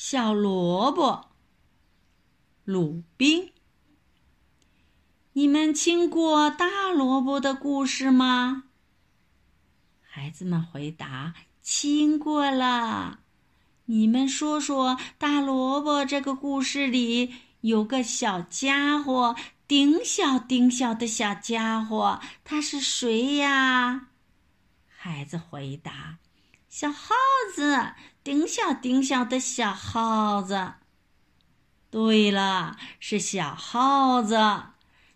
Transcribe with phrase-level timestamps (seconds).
[0.00, 1.30] 小萝卜。
[2.62, 3.50] 鲁冰，
[5.32, 8.62] 你们听过大萝卜的故事吗？
[10.00, 11.34] 孩子们回答
[11.64, 13.18] ：“听过了。”
[13.86, 19.34] 你们说说，大萝卜这个故事里有个小家伙，
[19.66, 24.10] 顶小顶小的小家伙，他是谁呀？
[24.86, 26.18] 孩子回答
[26.68, 27.14] ：“小耗
[27.54, 27.92] 子，
[28.22, 30.74] 顶小顶小的小耗子。”
[31.90, 34.38] 对了，是小耗子。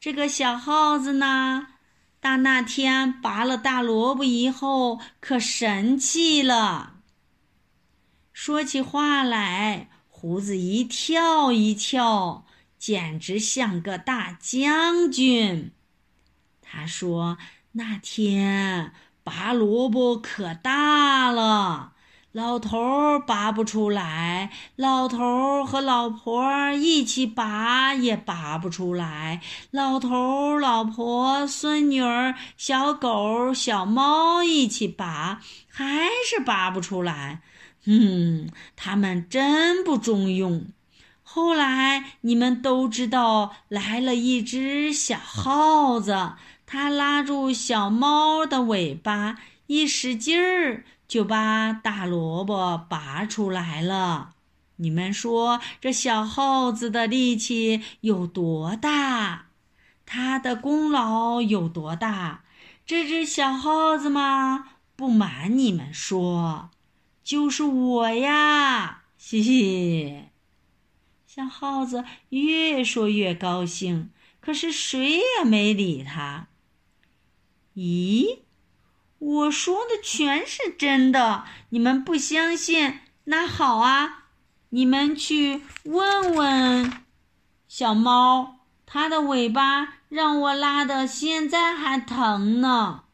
[0.00, 1.68] 这个小耗子呢，
[2.18, 6.94] 大那天拔了大萝卜以后，可神气了。
[8.32, 12.44] 说起话来，胡子一跳一跳，
[12.78, 15.72] 简直像个大将军。
[16.60, 17.38] 他说
[17.72, 18.92] ：“那天
[19.26, 21.94] 拔萝卜可大了，
[22.30, 29.40] 老头儿拔不出来，老头儿和老婆一起拔也拔不出来，
[29.72, 37.40] 老头儿、老婆、孙女儿、小狗、小猫一起拔，还是拔不出来。”
[37.86, 40.66] 嗯，他们真不中用。
[41.24, 46.34] 后来你们都知道，来了一只小耗子，
[46.66, 54.34] 它拉住小猫的尾巴，一使劲儿就把大萝卜拔出来了。
[54.76, 59.46] 你们说这小耗子的力气有多大？
[60.04, 62.42] 它的功劳有多大？
[62.84, 64.68] 这只小耗子吗？
[64.96, 66.70] 不瞒你们说。
[67.24, 70.24] 就是我呀，嘻嘻。
[71.26, 76.48] 小耗子越说越高兴，可是谁也没理他。
[77.76, 78.40] 咦，
[79.18, 83.00] 我说的全是真的，你们不相信？
[83.24, 84.24] 那好啊，
[84.70, 87.04] 你们去问问
[87.68, 93.04] 小猫，它的尾巴让我拉的，现在还疼呢。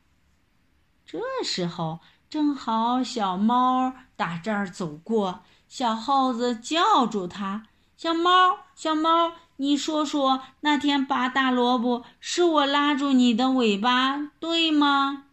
[1.05, 2.01] 这时候。
[2.31, 15.25] 正好小猫打这儿走过，小耗子叫住它：“小猫，小猫，你说说，那天拔大萝卜是我拉住你的尾巴，对吗？”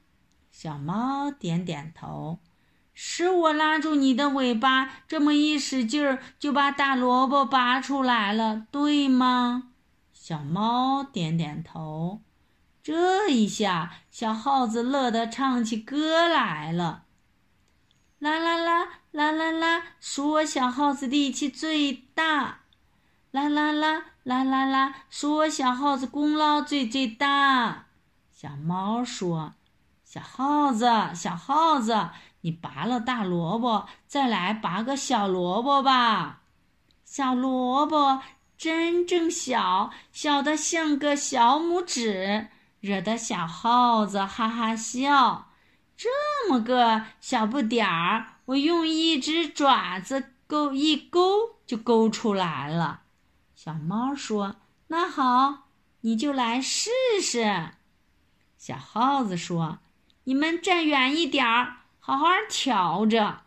[0.51, 2.39] 小猫点点头
[2.93, 9.71] ：“是我拉住你的尾巴，这么一使劲儿，就把大萝卜拔出来了，对吗？”
[10.13, 12.21] 小猫点点头。
[12.83, 17.03] 这一下，小耗子乐得唱起歌来了。
[18.19, 22.61] 啦啦啦啦啦啦，数我小耗子力气最大。
[23.31, 27.85] 啦啦啦啦啦啦，说小耗子功劳最最大。
[28.31, 29.53] 小猫说
[30.03, 32.09] ：“小耗子，小耗子，
[32.41, 36.41] 你拔了大萝卜，再来拔个小萝卜吧。
[37.05, 38.21] 小萝卜
[38.57, 42.47] 真正小，小的像个小拇指。”
[42.81, 45.49] 惹得小耗子哈哈笑，
[45.97, 46.09] 这
[46.49, 53.01] 么个小不点儿，我用一只爪子勾一勾就勾出来了。
[53.61, 54.55] 小猫说
[54.87, 55.67] ：“那好，
[55.99, 56.89] 你就来试
[57.21, 57.71] 试。”
[58.57, 59.79] 小耗子说
[60.23, 63.41] ：“你们站远一点儿，好好瞧着。”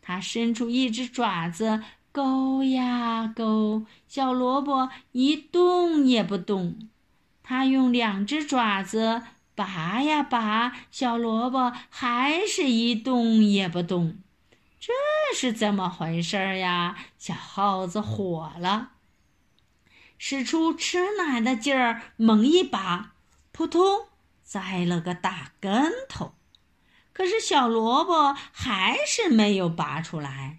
[0.00, 1.82] 它伸出一只爪子
[2.12, 6.78] 勾呀勾，小萝卜一动也不动。
[7.42, 9.22] 他用两只爪子
[9.56, 14.18] 拔呀拔，小萝卜还是一动也不动，
[14.78, 14.92] 这
[15.34, 16.96] 是怎么回事呀？
[17.18, 18.92] 小耗子火了，
[20.18, 23.12] 使出吃奶的劲儿，猛一拔，
[23.52, 24.08] 扑通，
[24.42, 26.34] 栽了个大跟头。
[27.12, 30.58] 可是小萝卜还是没有拔出来，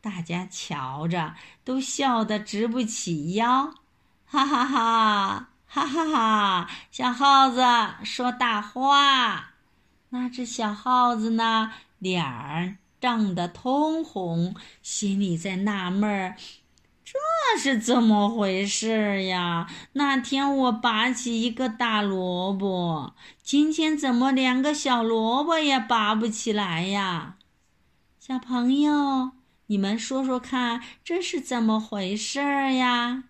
[0.00, 1.34] 大家瞧着
[1.64, 3.74] 都笑得直不起腰，
[4.26, 5.46] 哈哈哈。
[5.72, 6.70] 哈哈哈！
[6.90, 7.62] 小耗子
[8.02, 9.52] 说大话。
[10.08, 11.72] 那只小耗子呢？
[12.00, 16.34] 脸儿涨得通红，心里在纳闷儿：
[17.12, 19.66] 这是怎么回事呀？
[19.94, 27.36] 那天我拔起一个大萝卜，今天怎么连个小萝卜也拔不起来呀？
[28.20, 29.32] 小朋友，
[29.66, 32.38] 你们说说看，这是怎么回事
[32.76, 33.24] 呀？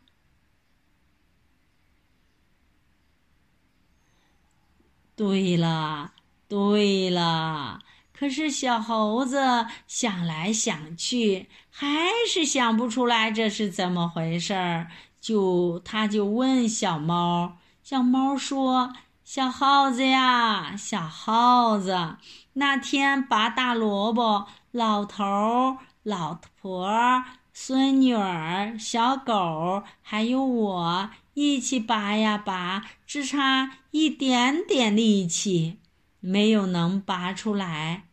[5.17, 6.13] 对了，
[6.49, 7.81] 对了，
[8.21, 11.89] 可是小猴子想来想去，还
[12.29, 14.89] 是想不出来这是怎么回事儿。
[15.23, 18.93] 就他就问小猫，小猫说
[19.25, 22.19] ：“小耗子呀，小耗子，
[22.53, 27.25] 那天拔大萝卜，老头、老婆、
[27.55, 35.79] 孙女儿、小狗还有我一起拔呀拔，只差一点点力气，
[36.21, 38.05] 没有能拔出来。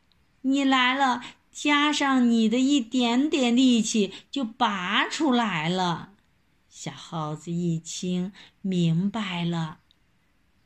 [0.48, 1.22] 你来了，
[1.52, 6.14] 加上你的一点点力气，就拔出来了。
[6.70, 9.80] 小耗子一听明白了，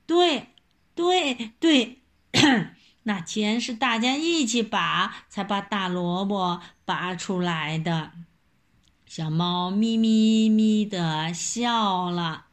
[0.05, 0.49] 对，
[0.93, 2.01] 对，对，
[3.03, 8.11] 那全是大家一起拔，才把大萝卜拔出来的。
[9.05, 12.45] 小猫咪咪咪的笑了。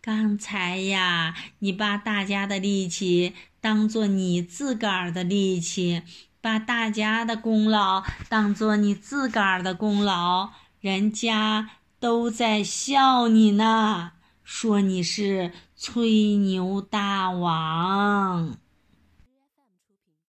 [0.00, 6.02] 刚才呀，你把大家的力气当做你自个儿的力气，
[6.42, 10.50] 把大家的功劳当做你自个儿的功劳，
[10.80, 14.10] 人家都在笑你呢，
[14.42, 18.56] 说你是吹牛大王。